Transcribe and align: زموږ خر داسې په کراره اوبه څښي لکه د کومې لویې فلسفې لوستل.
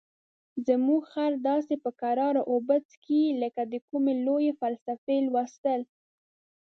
زموږ 0.67 1.01
خر 1.11 1.31
داسې 1.49 1.73
په 1.83 1.89
کراره 2.01 2.41
اوبه 2.51 2.75
څښي 2.89 3.23
لکه 3.41 3.61
د 3.71 3.73
کومې 3.87 4.13
لویې 4.25 4.51
فلسفې 4.59 5.17
لوستل. 5.27 5.81